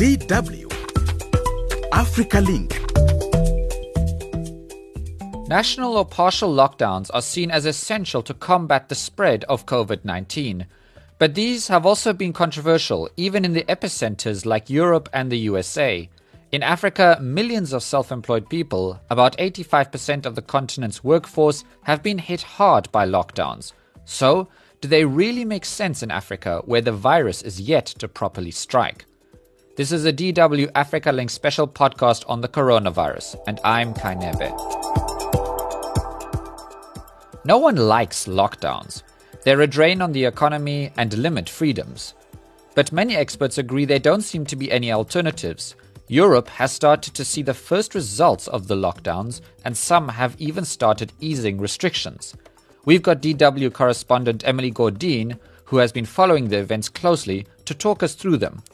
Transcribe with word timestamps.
DW 0.00 0.64
Africa 1.92 2.40
Link. 2.40 2.72
National 5.46 5.98
or 5.98 6.06
partial 6.06 6.50
lockdowns 6.50 7.10
are 7.12 7.20
seen 7.20 7.50
as 7.50 7.66
essential 7.66 8.22
to 8.22 8.32
combat 8.32 8.88
the 8.88 8.94
spread 8.94 9.44
of 9.44 9.66
COVID 9.66 10.02
19. 10.02 10.66
But 11.18 11.34
these 11.34 11.68
have 11.68 11.84
also 11.84 12.14
been 12.14 12.32
controversial, 12.32 13.10
even 13.18 13.44
in 13.44 13.52
the 13.52 13.64
epicenters 13.64 14.46
like 14.46 14.70
Europe 14.70 15.10
and 15.12 15.30
the 15.30 15.36
USA. 15.40 16.08
In 16.50 16.62
Africa, 16.62 17.18
millions 17.20 17.74
of 17.74 17.82
self 17.82 18.10
employed 18.10 18.48
people, 18.48 18.98
about 19.10 19.36
85% 19.36 20.24
of 20.24 20.34
the 20.34 20.40
continent's 20.40 21.04
workforce, 21.04 21.62
have 21.82 22.02
been 22.02 22.16
hit 22.16 22.40
hard 22.40 22.90
by 22.90 23.06
lockdowns. 23.06 23.74
So, 24.06 24.48
do 24.80 24.88
they 24.88 25.04
really 25.04 25.44
make 25.44 25.66
sense 25.66 26.02
in 26.02 26.10
Africa 26.10 26.62
where 26.64 26.80
the 26.80 26.90
virus 26.90 27.42
is 27.42 27.60
yet 27.60 27.84
to 27.98 28.08
properly 28.08 28.50
strike? 28.50 29.04
This 29.76 29.92
is 29.92 30.04
a 30.04 30.12
DW 30.12 30.68
Africa 30.74 31.12
Link 31.12 31.30
special 31.30 31.68
podcast 31.68 32.24
on 32.28 32.40
the 32.40 32.48
coronavirus, 32.48 33.36
and 33.46 33.60
I'm 33.62 33.94
Kai 33.94 34.16
Nebe. 34.16 34.50
No 37.44 37.56
one 37.58 37.76
likes 37.76 38.26
lockdowns. 38.26 39.04
They're 39.44 39.60
a 39.60 39.68
drain 39.68 40.02
on 40.02 40.10
the 40.10 40.24
economy 40.24 40.90
and 40.96 41.16
limit 41.16 41.48
freedoms. 41.48 42.14
But 42.74 42.90
many 42.90 43.14
experts 43.14 43.58
agree 43.58 43.84
there 43.84 44.00
don't 44.00 44.22
seem 44.22 44.44
to 44.46 44.56
be 44.56 44.72
any 44.72 44.90
alternatives. 44.90 45.76
Europe 46.08 46.48
has 46.48 46.72
started 46.72 47.14
to 47.14 47.24
see 47.24 47.42
the 47.42 47.54
first 47.54 47.94
results 47.94 48.48
of 48.48 48.66
the 48.66 48.74
lockdowns, 48.74 49.40
and 49.64 49.76
some 49.76 50.08
have 50.08 50.34
even 50.40 50.64
started 50.64 51.12
easing 51.20 51.58
restrictions. 51.58 52.34
We've 52.86 53.02
got 53.02 53.22
DW 53.22 53.72
correspondent 53.72 54.42
Emily 54.44 54.72
Gordine, 54.72 55.38
who 55.66 55.76
has 55.76 55.92
been 55.92 56.06
following 56.06 56.48
the 56.48 56.58
events 56.58 56.88
closely, 56.88 57.46
to 57.66 57.72
talk 57.72 58.02
us 58.02 58.14
through 58.14 58.38
them. 58.38 58.64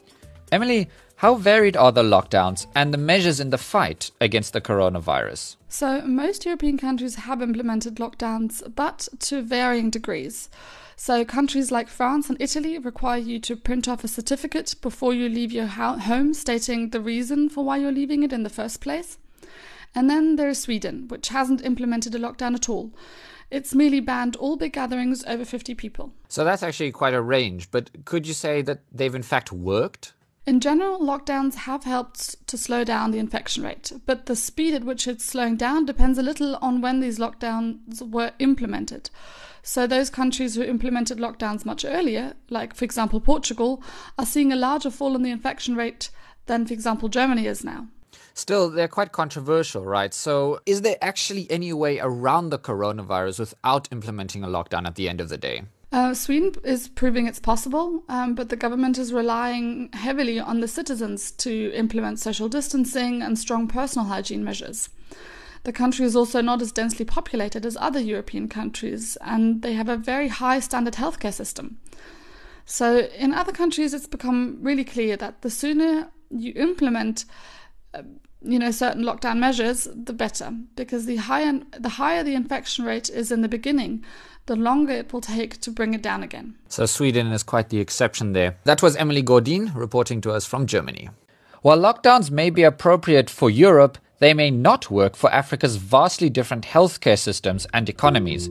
Emily, 0.51 0.89
how 1.17 1.35
varied 1.35 1.75
are 1.75 1.91
the 1.91 2.03
lockdowns 2.03 2.67
and 2.73 2.93
the 2.93 2.97
measures 2.97 3.39
in 3.39 3.49
the 3.49 3.57
fight 3.57 4.11
against 4.21 4.53
the 4.53 4.61
coronavirus? 4.61 5.57
So, 5.67 6.01
most 6.03 6.45
European 6.45 6.77
countries 6.77 7.15
have 7.15 7.41
implemented 7.41 7.95
lockdowns, 7.95 8.63
but 8.75 9.09
to 9.19 9.41
varying 9.41 9.89
degrees. 9.89 10.49
So, 10.95 11.25
countries 11.25 11.69
like 11.69 11.89
France 11.89 12.29
and 12.29 12.41
Italy 12.41 12.77
require 12.77 13.19
you 13.19 13.39
to 13.41 13.57
print 13.57 13.89
off 13.89 14.03
a 14.03 14.07
certificate 14.07 14.75
before 14.81 15.13
you 15.13 15.27
leave 15.27 15.51
your 15.51 15.65
home 15.65 16.33
stating 16.33 16.91
the 16.91 17.01
reason 17.01 17.49
for 17.49 17.65
why 17.65 17.77
you're 17.77 17.91
leaving 17.91 18.23
it 18.23 18.31
in 18.31 18.43
the 18.43 18.49
first 18.49 18.79
place. 18.79 19.17
And 19.93 20.09
then 20.09 20.37
there's 20.37 20.59
Sweden, 20.59 21.07
which 21.07 21.29
hasn't 21.29 21.65
implemented 21.65 22.15
a 22.15 22.19
lockdown 22.19 22.53
at 22.53 22.69
all. 22.69 22.91
It's 23.49 23.73
merely 23.73 23.99
banned 24.01 24.35
all 24.35 24.57
big 24.57 24.73
gatherings 24.73 25.23
over 25.25 25.45
50 25.45 25.73
people. 25.75 26.13
So 26.27 26.43
that's 26.43 26.63
actually 26.63 26.91
quite 26.91 27.13
a 27.13 27.21
range, 27.21 27.71
but 27.71 28.05
could 28.05 28.27
you 28.27 28.33
say 28.33 28.61
that 28.61 28.81
they've 28.91 29.15
in 29.15 29.23
fact 29.23 29.51
worked? 29.51 30.13
In 30.47 30.61
general, 30.61 30.97
lockdowns 30.97 31.55
have 31.55 31.83
helped 31.83 32.47
to 32.47 32.57
slow 32.57 32.85
down 32.85 33.11
the 33.11 33.19
infection 33.19 33.63
rate, 33.63 33.91
but 34.05 34.27
the 34.27 34.35
speed 34.37 34.73
at 34.73 34.85
which 34.85 35.05
it's 35.05 35.25
slowing 35.25 35.57
down 35.57 35.85
depends 35.85 36.17
a 36.17 36.23
little 36.23 36.55
on 36.61 36.79
when 36.79 37.01
these 37.01 37.19
lockdowns 37.19 38.01
were 38.09 38.31
implemented. 38.39 39.09
So, 39.61 39.85
those 39.85 40.09
countries 40.09 40.55
who 40.55 40.63
implemented 40.63 41.17
lockdowns 41.17 41.65
much 41.65 41.83
earlier, 41.83 42.31
like 42.49 42.73
for 42.73 42.85
example 42.85 43.19
Portugal, 43.19 43.83
are 44.17 44.25
seeing 44.25 44.53
a 44.53 44.55
larger 44.55 44.89
fall 44.89 45.17
in 45.17 45.23
the 45.23 45.31
infection 45.31 45.75
rate 45.75 46.09
than, 46.45 46.65
for 46.65 46.73
example, 46.73 47.09
Germany 47.09 47.45
is 47.45 47.65
now. 47.65 47.89
Still, 48.33 48.69
they're 48.69 48.87
quite 48.87 49.11
controversial, 49.11 49.83
right? 49.83 50.13
So, 50.13 50.61
is 50.65 50.81
there 50.81 50.95
actually 51.01 51.51
any 51.51 51.73
way 51.73 51.99
around 51.99 52.51
the 52.51 52.59
coronavirus 52.59 53.39
without 53.39 53.89
implementing 53.91 54.45
a 54.45 54.47
lockdown 54.47 54.87
at 54.87 54.95
the 54.95 55.09
end 55.09 55.19
of 55.19 55.27
the 55.27 55.37
day? 55.37 55.63
Uh, 55.91 56.13
Sweden 56.13 56.51
is 56.63 56.89
proving 56.89 57.27
it's 57.27 57.39
possible, 57.39 58.03
um, 58.09 58.35
but 58.35 58.49
the 58.49 58.57
government 58.57 58.97
is 58.97 59.13
relying 59.13 59.89
heavily 59.93 60.37
on 60.39 60.59
the 60.59 60.67
citizens 60.67 61.31
to 61.31 61.71
implement 61.73 62.19
social 62.19 62.49
distancing 62.49 63.21
and 63.21 63.39
strong 63.39 63.67
personal 63.67 64.07
hygiene 64.07 64.43
measures. 64.43 64.89
The 65.63 65.71
country 65.71 66.05
is 66.05 66.15
also 66.15 66.41
not 66.41 66.61
as 66.61 66.71
densely 66.71 67.05
populated 67.05 67.65
as 67.65 67.77
other 67.77 67.99
European 67.99 68.49
countries, 68.49 69.17
and 69.21 69.61
they 69.61 69.73
have 69.73 69.89
a 69.89 69.97
very 69.97 70.27
high 70.27 70.59
standard 70.59 70.95
healthcare 70.95 71.33
system. 71.33 71.77
So, 72.65 73.07
in 73.17 73.33
other 73.33 73.53
countries, 73.53 73.93
it's 73.93 74.07
become 74.07 74.57
really 74.61 74.83
clear 74.83 75.15
that 75.17 75.41
the 75.41 75.49
sooner 75.49 76.09
you 76.29 76.51
implement 76.55 77.23
you 78.41 78.59
know 78.59 78.71
certain 78.71 79.03
lockdown 79.03 79.37
measures 79.37 79.87
the 79.93 80.13
better. 80.13 80.51
Because 80.75 81.05
the 81.05 81.17
higher 81.17 81.59
the 81.77 81.89
higher 81.89 82.23
the 82.23 82.35
infection 82.35 82.85
rate 82.85 83.09
is 83.09 83.31
in 83.31 83.41
the 83.41 83.47
beginning 83.49 84.03
the 84.45 84.55
longer 84.55 84.93
it 84.93 85.11
will 85.11 85.19
take 85.19 85.59
to 85.59 85.69
bring 85.69 85.93
it 85.93 86.01
down 86.01 86.23
again. 86.23 86.55
So 86.69 86.85
sweden 86.85 87.27
is 87.33 87.43
quite 87.43 87.69
the 87.69 87.79
exception 87.79 88.33
there. 88.33 88.57
That 88.63 88.81
was 88.81 88.95
emily 88.95 89.23
gordine 89.23 89.75
reporting 89.75 90.21
to 90.21 90.31
us 90.31 90.45
from 90.45 90.65
germany. 90.65 91.09
While 91.61 91.79
lockdowns 91.79 92.31
may 92.31 92.49
be 92.49 92.63
appropriate 92.63 93.29
for 93.29 93.49
europe 93.49 93.97
they 94.19 94.33
may 94.33 94.49
not 94.49 94.89
work 94.89 95.15
for 95.15 95.31
africa's 95.31 95.75
vastly 95.75 96.29
different 96.29 96.65
healthcare 96.65 97.19
systems 97.19 97.67
and 97.73 97.89
economies 97.89 98.49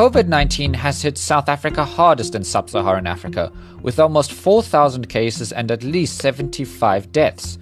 COVID 0.00 0.28
19 0.28 0.72
has 0.72 1.02
hit 1.02 1.18
South 1.18 1.46
Africa 1.50 1.84
hardest 1.84 2.34
in 2.34 2.42
sub 2.42 2.70
Saharan 2.70 3.06
Africa, 3.06 3.52
with 3.82 4.00
almost 4.00 4.32
4,000 4.32 5.10
cases 5.10 5.52
and 5.52 5.70
at 5.70 5.82
least 5.82 6.16
75 6.20 7.12
deaths. 7.12 7.58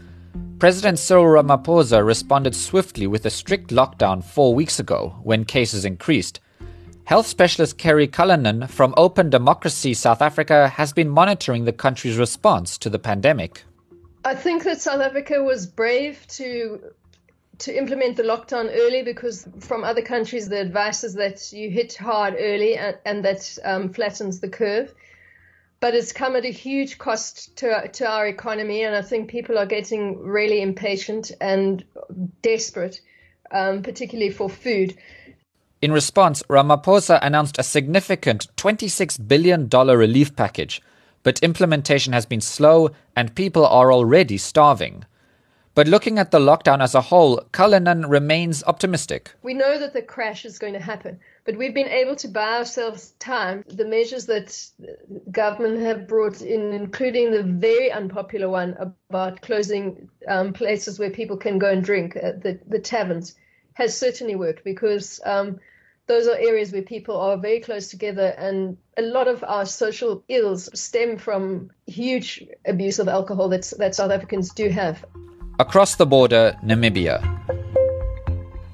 President 0.61 1.01
Cyril 1.01 1.25
Ramaphosa 1.25 2.07
responded 2.07 2.55
swiftly 2.55 3.09
with 3.09 3.27
a 3.27 3.31
strict 3.31 3.71
lockdown 3.71 4.23
four 4.23 4.55
weeks 4.55 4.79
ago 4.79 5.19
when 5.25 5.45
cases 5.45 5.85
increased. 5.85 6.39
Health 7.03 7.27
specialist 7.27 7.77
Kerry 7.77 8.07
Cullinan 8.07 8.69
from 8.69 8.95
Open 8.97 9.31
Democracy 9.31 9.93
South 9.93 10.23
Africa 10.23 10.69
has 10.69 10.93
been 10.93 11.09
monitoring 11.09 11.65
the 11.65 11.73
country's 11.73 12.19
response 12.19 12.79
to 12.79 12.89
the 12.89 13.01
pandemic. 13.01 13.65
I 14.25 14.37
think 14.37 14.63
that 14.63 14.81
South 14.81 15.01
Africa 15.01 15.43
was 15.43 15.67
brave 15.67 16.25
to 16.29 16.93
to 17.59 17.77
implement 17.77 18.17
the 18.17 18.23
lockdown 18.23 18.71
early 18.73 19.03
because 19.03 19.49
from 19.61 19.83
other 19.83 20.03
countries 20.03 20.49
the 20.49 20.61
advice 20.61 21.03
is 21.03 21.15
that 21.15 21.53
you 21.53 21.71
hit 21.71 21.95
hard 21.95 22.37
early 22.39 22.77
and, 22.77 22.97
and 23.05 23.25
that 23.25 23.59
um, 23.65 23.93
flattens 23.93 24.41
the 24.41 24.49
curve. 24.49 24.95
But 25.81 25.95
it's 25.95 26.13
come 26.13 26.35
at 26.35 26.45
a 26.45 26.51
huge 26.51 26.99
cost 26.99 27.57
to, 27.59 27.89
to 27.89 28.09
our 28.09 28.27
economy, 28.27 28.83
and 28.83 28.97
I 28.97 29.03
think 29.03 29.31
people 29.31 29.57
are 29.57 29.67
getting 29.67 30.19
really 30.19 30.61
impatient 30.61 31.31
and 31.41 31.85
desperate, 32.43 33.01
um, 33.53 33.83
particularly 33.83 34.31
for 34.31 34.51
food. 34.51 34.97
In 35.81 35.93
response, 35.93 36.43
Ramaphosa 36.49 37.21
announced 37.23 37.59
a 37.61 37.63
significant 37.63 38.49
$26 38.57 39.29
billion 39.29 39.69
relief 39.69 40.35
package, 40.35 40.83
but 41.23 41.41
implementation 41.45 42.13
has 42.13 42.27
been 42.27 42.41
slow 42.41 42.91
and 43.15 43.37
people 43.37 43.65
are 43.65 43.93
already 43.93 44.37
starving. 44.37 45.05
But 45.79 45.87
looking 45.87 46.19
at 46.19 46.33
the 46.33 46.41
lockdown 46.41 46.83
as 46.83 46.97
a 46.97 47.01
whole, 47.01 47.37
Cullinan 47.53 48.09
remains 48.09 48.65
optimistic. 48.65 49.31
We 49.45 49.55
know 49.55 49.79
that 49.79 49.93
the 49.93 50.03
crash 50.03 50.45
is 50.45 50.59
going 50.59 50.73
to 50.73 50.81
happen, 50.81 51.21
but 51.45 51.57
we've 51.57 51.73
been 51.73 51.87
able 51.87 52.17
to 52.17 52.27
buy 52.27 52.59
ourselves 52.59 53.13
time. 53.21 53.63
The 53.69 53.85
measures 53.85 54.27
that 54.27 54.61
government 55.31 55.81
have 55.83 56.09
brought 56.09 56.43
in, 56.43 56.73
including 56.73 57.31
the 57.31 57.45
very 57.45 57.93
unpopular 57.93 58.49
one 58.49 58.77
about 59.09 59.41
closing 59.41 60.09
um, 60.27 60.53
places 60.53 60.99
where 60.99 61.11
people 61.11 61.37
can 61.37 61.61
go 61.61 61.71
and 61.71 61.85
drink, 61.85 62.17
uh, 62.17 62.33
the, 62.33 62.59
the 62.67 62.81
taverns, 62.81 63.37
has 63.75 63.97
certainly 63.97 64.35
worked 64.35 64.65
because 64.65 65.21
um, 65.25 65.61
those 66.09 66.27
are 66.27 66.35
areas 66.35 66.73
where 66.73 66.83
people 66.83 67.17
are 67.21 67.37
very 67.37 67.61
close 67.61 67.87
together 67.87 68.35
and 68.37 68.79
a 68.97 69.03
lot 69.03 69.29
of 69.29 69.45
our 69.45 69.65
social 69.65 70.25
ills 70.29 70.69
stem 70.75 71.19
from 71.19 71.71
huge 71.87 72.45
abuse 72.67 72.99
of 72.99 73.07
alcohol 73.07 73.49
that, 73.51 73.73
that 73.79 73.95
South 73.95 74.11
Africans 74.11 74.53
do 74.53 74.71
have. 74.71 75.05
Across 75.61 75.97
the 75.97 76.07
border, 76.07 76.57
Namibia. 76.65 77.19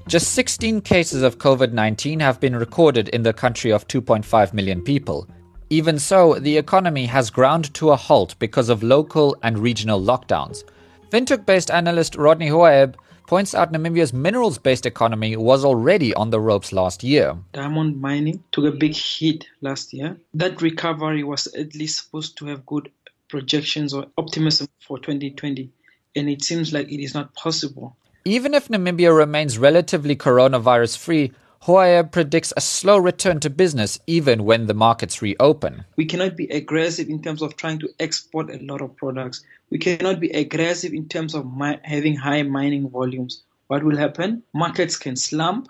Just 0.07 0.35
16 0.35 0.81
cases 0.81 1.23
of 1.23 1.39
COVID 1.39 1.71
19 1.71 2.19
have 2.19 2.39
been 2.39 2.55
recorded 2.55 3.09
in 3.09 3.23
the 3.23 3.33
country 3.33 3.71
of 3.71 3.87
2.5 3.87 4.53
million 4.53 4.83
people. 4.83 5.27
Even 5.71 5.97
so, 5.97 6.35
the 6.35 6.57
economy 6.57 7.07
has 7.07 7.31
ground 7.31 7.73
to 7.73 7.89
a 7.89 7.95
halt 7.95 8.35
because 8.37 8.69
of 8.69 8.83
local 8.83 9.35
and 9.41 9.57
regional 9.57 9.99
lockdowns. 9.99 10.63
Windhoek 11.09 11.43
based 11.47 11.71
analyst 11.71 12.15
Rodney 12.15 12.49
Hoeb 12.49 12.93
points 13.25 13.55
out 13.55 13.73
Namibia's 13.73 14.13
minerals 14.13 14.59
based 14.59 14.85
economy 14.85 15.35
was 15.35 15.65
already 15.65 16.13
on 16.13 16.29
the 16.29 16.39
ropes 16.39 16.71
last 16.71 17.03
year. 17.03 17.35
Diamond 17.53 17.99
mining 17.99 18.43
took 18.51 18.65
a 18.65 18.77
big 18.77 18.95
hit 18.95 19.47
last 19.61 19.91
year. 19.91 20.17
That 20.35 20.61
recovery 20.61 21.23
was 21.23 21.47
at 21.55 21.73
least 21.73 22.03
supposed 22.05 22.37
to 22.37 22.45
have 22.45 22.63
good 22.67 22.91
projections 23.27 23.91
or 23.91 24.05
optimism 24.19 24.67
for 24.79 24.99
2020 24.99 25.71
and 26.15 26.29
it 26.29 26.43
seems 26.43 26.73
like 26.73 26.91
it 26.91 27.01
is 27.01 27.13
not 27.13 27.33
possible. 27.35 27.95
Even 28.25 28.53
if 28.53 28.69
Namibia 28.69 29.15
remains 29.15 29.57
relatively 29.57 30.15
coronavirus 30.15 30.97
free, 30.97 31.31
Hoyer 31.65 32.03
predicts 32.03 32.53
a 32.55 32.61
slow 32.61 32.97
return 32.97 33.39
to 33.39 33.49
business 33.49 33.99
even 34.05 34.43
when 34.43 34.67
the 34.67 34.75
markets 34.75 35.21
reopen. 35.21 35.83
We 35.95 36.05
cannot 36.05 36.35
be 36.37 36.45
aggressive 36.47 37.09
in 37.09 37.23
terms 37.23 37.41
of 37.41 37.55
trying 37.55 37.79
to 37.79 37.89
export 37.99 38.51
a 38.51 38.63
lot 38.63 38.81
of 38.81 38.95
products. 38.95 39.43
We 39.71 39.79
cannot 39.79 40.19
be 40.19 40.29
aggressive 40.29 40.93
in 40.93 41.07
terms 41.07 41.33
of 41.33 41.51
mi- 41.57 41.79
having 41.83 42.15
high 42.15 42.43
mining 42.43 42.89
volumes. 42.89 43.43
What 43.67 43.83
will 43.83 43.97
happen? 43.97 44.43
Markets 44.53 44.95
can 44.95 45.15
slump, 45.15 45.67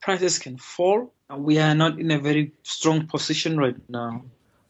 prices 0.00 0.40
can 0.40 0.58
fall. 0.58 1.12
We 1.36 1.58
are 1.58 1.74
not 1.74 1.98
in 2.00 2.10
a 2.10 2.18
very 2.18 2.52
strong 2.64 3.06
position 3.06 3.56
right 3.56 3.76
now. 3.88 4.24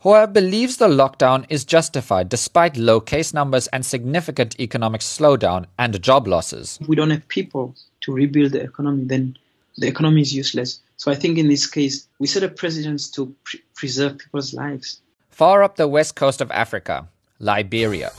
Hoa 0.06 0.28
believes 0.28 0.76
the 0.76 0.86
lockdown 0.86 1.46
is 1.48 1.64
justified 1.64 2.28
despite 2.28 2.76
low 2.76 3.00
case 3.00 3.34
numbers 3.34 3.66
and 3.72 3.84
significant 3.84 4.54
economic 4.60 5.00
slowdown 5.00 5.66
and 5.80 6.00
job 6.00 6.28
losses. 6.28 6.78
If 6.80 6.86
we 6.86 6.94
don't 6.94 7.10
have 7.10 7.26
people 7.26 7.74
to 8.02 8.12
rebuild 8.12 8.52
the 8.52 8.60
economy, 8.60 9.02
then 9.02 9.36
the 9.78 9.88
economy 9.88 10.20
is 10.20 10.32
useless. 10.32 10.78
So 10.96 11.10
I 11.10 11.16
think 11.16 11.38
in 11.38 11.48
this 11.48 11.66
case, 11.66 12.06
we 12.20 12.28
set 12.28 12.44
a 12.44 12.48
precedence 12.48 13.10
to 13.16 13.34
pre- 13.42 13.60
preserve 13.74 14.18
people's 14.18 14.54
lives. 14.54 15.00
Far 15.30 15.64
up 15.64 15.74
the 15.74 15.88
west 15.88 16.14
coast 16.14 16.40
of 16.40 16.52
Africa, 16.52 17.08
Liberia. 17.40 18.12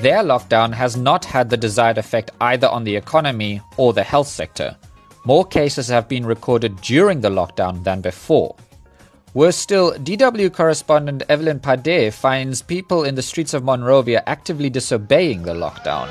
Their 0.00 0.24
lockdown 0.24 0.72
has 0.72 0.96
not 0.96 1.26
had 1.26 1.50
the 1.50 1.58
desired 1.58 1.98
effect 1.98 2.30
either 2.40 2.68
on 2.68 2.84
the 2.84 2.96
economy 2.96 3.60
or 3.76 3.92
the 3.92 4.02
health 4.02 4.28
sector. 4.28 4.78
More 5.24 5.44
cases 5.44 5.86
have 5.86 6.08
been 6.08 6.26
recorded 6.26 6.80
during 6.80 7.20
the 7.20 7.30
lockdown 7.30 7.84
than 7.84 8.00
before. 8.00 8.56
Worse 9.34 9.56
still, 9.56 9.92
DW 9.92 10.52
correspondent 10.52 11.22
Evelyn 11.28 11.60
Kpadeh 11.60 12.12
finds 12.12 12.60
people 12.60 13.04
in 13.04 13.14
the 13.14 13.22
streets 13.22 13.54
of 13.54 13.62
Monrovia 13.62 14.24
actively 14.26 14.68
disobeying 14.68 15.44
the 15.44 15.54
lockdown. 15.54 16.08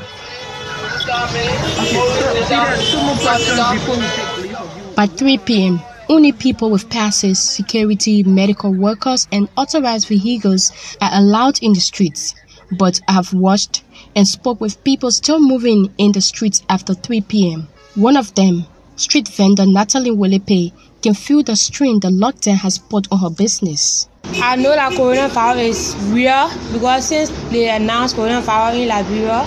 By 4.96 5.08
3 5.08 5.38
p.m., 5.40 5.82
only 6.08 6.32
people 6.32 6.72
with 6.72 6.90
passes, 6.90 7.38
security, 7.38 8.24
medical 8.24 8.74
workers, 8.74 9.28
and 9.32 9.50
authorized 9.58 10.08
vehicles 10.08 10.72
are 11.02 11.12
allowed 11.14 11.62
in 11.62 11.74
the 11.74 11.82
streets. 11.82 12.34
But 12.72 13.02
I 13.10 13.14
have 13.14 13.34
watched 13.34 13.84
and 14.16 14.26
spoke 14.26 14.62
with 14.62 14.82
people 14.86 15.12
still 15.12 15.42
moving 15.42 15.94
in 15.98 16.14
the 16.14 16.22
streets 16.22 16.64
after 16.70 16.94
3 16.94 17.22
p.m. 17.22 17.68
One 17.96 18.16
of 18.16 18.34
them, 18.36 18.66
street 19.02 19.28
vendor 19.28 19.66
Natalie 19.66 20.12
Willepe, 20.12 20.72
can 21.02 21.14
feel 21.14 21.42
the 21.44 21.56
strain 21.56 22.00
the 22.00 22.10
lockdown 22.10 22.56
has 22.56 22.78
put 22.78 23.08
on 23.12 23.20
her 23.20 23.30
business. 23.30 24.08
I 24.24 24.56
know 24.56 24.70
that 24.76 24.94
coronavirus 24.94 25.70
is 25.70 25.96
real 26.14 26.50
because 26.72 27.08
since 27.08 27.30
they 27.52 27.70
announced 27.70 28.16
coronavirus 28.16 28.82
in 28.84 28.88
Liberia, 28.88 29.46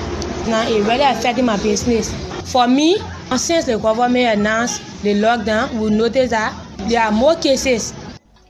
now 0.49 0.69
it 0.69 0.85
really 0.87 1.05
affecting 1.05 1.47
my 1.47 1.57
business. 1.63 2.13
For 2.51 2.67
me, 2.67 2.99
since 3.37 3.67
the 3.67 3.79
government 3.79 4.39
announced 4.39 4.83
the 5.03 5.15
lockdown, 5.15 5.73
we 5.81 5.91
notice 5.91 6.31
that 6.31 6.53
there 6.89 7.03
are 7.03 7.13
more 7.13 7.37
cases. 7.37 7.95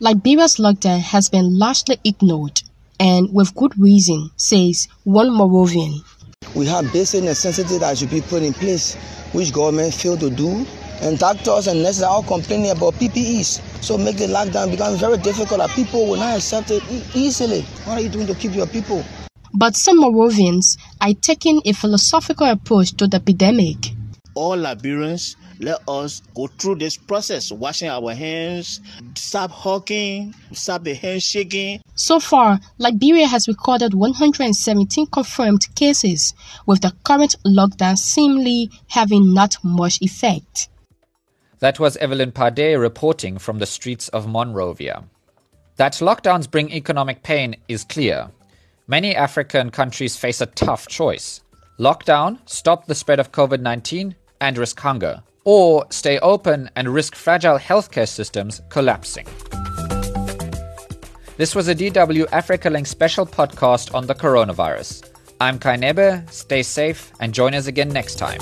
Liberia's 0.01 0.57
lockdown 0.57 1.01
has 1.01 1.29
been 1.29 1.59
largely 1.59 1.99
ignored 2.05 2.63
and 2.99 3.33
with 3.33 3.55
good 3.55 3.79
reason, 3.79 4.31
says 4.37 4.89
one 5.05 5.29
Monrovian. 5.31 6.01
We 6.55 6.67
have 6.67 6.93
basic 6.93 7.25
necessities 7.25 7.81
that 7.81 7.99
should 7.99 8.11
be 8.11 8.21
put 8.21 8.43
in 8.43 8.53
place, 8.53 8.95
which 9.33 9.53
government 9.53 9.95
failed 9.95 10.21
to 10.21 10.31
do. 10.31 10.67
And 11.03 11.19
doctors 11.19 11.67
and 11.67 11.83
nurses 11.83 12.03
are 12.03 12.11
all 12.11 12.23
complaining 12.23 12.71
about 12.71 12.95
PPEs. 12.95 13.61
So 13.83 13.99
make 13.99 14.17
the 14.17 14.27
lockdown 14.27 14.71
become 14.71 14.97
very 14.97 15.19
difficult 15.19 15.61
that 15.61 15.71
people 15.71 16.07
will 16.07 16.17
not 16.17 16.37
accept 16.37 16.71
it 16.71 16.83
e- 16.91 17.03
easily. 17.15 17.63
What 17.85 17.99
are 17.99 18.01
you 18.01 18.09
doing 18.09 18.27
to 18.27 18.35
keep 18.35 18.55
your 18.55 18.67
people? 18.67 19.05
But 19.53 19.77
some 19.77 20.01
Monrovians 20.01 20.79
are 21.01 21.15
taking 21.15 21.63
a 21.65 21.73
philosophical 21.73 22.49
approach 22.49 22.93
to 22.97 23.07
the 23.07 23.19
epidemic. 23.19 23.77
All 24.35 24.57
Liberians 24.57 25.37
let 25.61 25.81
us 25.89 26.21
go 26.35 26.49
through 26.49 26.77
this 26.77 26.97
process, 26.97 27.53
washing 27.53 27.89
our 27.89 28.13
hands, 28.15 28.81
stop 29.15 29.51
hugging, 29.51 30.35
stop 30.53 30.83
the 30.83 30.95
handshaking. 30.95 31.81
So 31.95 32.19
far, 32.19 32.59
Liberia 32.79 33.27
has 33.29 33.47
recorded 33.47 33.95
117 33.95 35.07
confirmed 35.07 35.73
cases, 35.77 36.35
with 36.67 36.81
the 36.81 36.93
current 37.05 37.37
lockdown 37.47 37.97
seemingly 37.97 38.71
having 38.89 39.33
not 39.33 39.57
much 39.63 40.01
effect. 40.03 40.69
That 41.65 41.81
was 41.81 41.97
Evelyn 41.97 42.31
Kpadeh 42.31 42.79
reporting 42.79 43.39
from 43.39 43.59
the 43.59 43.65
streets 43.65 44.09
of 44.09 44.29
Monrovia. 44.29 45.03
That 45.77 45.95
lockdowns 45.95 46.51
bring 46.51 46.71
economic 46.71 47.23
pain 47.23 47.57
is 47.69 47.85
clear. 47.85 48.29
Many 48.87 49.17
African 49.17 49.71
countries 49.71 50.15
face 50.15 50.43
a 50.43 50.53
tough 50.65 50.87
choice 50.89 51.41
lockdown, 51.81 52.39
stop 52.45 52.85
the 52.85 52.95
spread 52.95 53.19
of 53.19 53.33
COVID 53.33 53.63
19, 53.63 54.15
and 54.43 54.59
risk 54.59 54.79
hunger, 54.79 55.23
or 55.45 55.87
stay 55.89 56.19
open 56.19 56.69
and 56.77 56.93
risk 56.93 57.15
fragile 57.15 57.59
healthcare 57.59 58.07
systems 58.07 58.61
collapsing. 58.69 59.27
This 61.39 61.55
was 61.55 61.69
a 61.69 61.75
DW 61.75 62.27
Africa 62.31 62.69
Link 62.69 62.87
special 62.87 63.25
podcast 63.25 63.95
on 63.95 64.07
the 64.07 64.15
coronavirus. 64.15 65.09
I'm 65.41 65.59
Kai 65.59 65.79
Nebe, 65.79 66.31
stay 66.31 66.63
safe, 66.63 67.11
and 67.21 67.33
join 67.33 67.55
us 67.55 67.69
again 67.69 67.89
next 67.89 68.17
time. 68.17 68.41